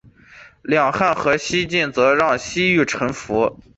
[0.63, 3.55] 两汉和西晋则让西域臣服。